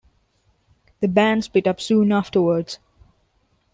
The 1.01 1.07
band 1.07 1.43
split 1.43 1.67
up 1.67 1.79
soon 1.79 2.11
afterwards. 2.11 2.79